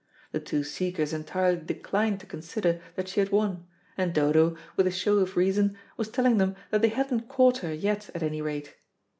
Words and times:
The 0.31 0.39
two 0.39 0.63
seekers 0.63 1.13
entirely 1.13 1.59
declined 1.63 2.21
to 2.21 2.25
consider 2.25 2.81
that 2.95 3.07
she 3.07 3.19
had 3.19 3.29
won, 3.29 3.67
and 3.95 4.11
Dodo, 4.15 4.57
with 4.75 4.87
a 4.87 4.91
show 4.91 5.19
of 5.19 5.37
reason, 5.37 5.77
was 5.95 6.09
telling 6.09 6.39
them 6.39 6.55
that 6.71 6.81
they 6.81 6.89
hadn't 6.89 7.29
caught 7.29 7.59
her 7.59 7.71
yet 7.71 8.09
at 8.15 8.23
any 8.23 8.41
rate. 8.41 8.73